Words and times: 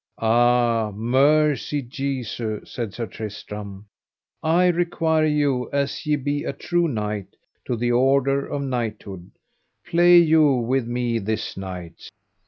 Ah, 0.17 0.91
mercy 0.95 1.83
Jesu, 1.83 2.65
said 2.65 2.91
Sir 2.91 3.05
Tristram, 3.05 3.85
I 4.41 4.65
require 4.69 5.27
you 5.27 5.69
as 5.71 6.07
ye 6.07 6.15
be 6.15 6.43
a 6.43 6.53
true 6.53 6.87
knight 6.87 7.35
to 7.65 7.75
the 7.75 7.91
order 7.91 8.47
of 8.47 8.63
knighthood, 8.63 9.29
play 9.85 10.17
you 10.17 10.53
with 10.55 10.87
me 10.87 11.19
this 11.19 11.55
night. 11.55 12.09